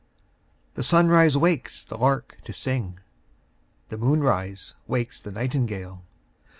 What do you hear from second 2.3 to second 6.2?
to sing, The moonrise wakes the nightingale.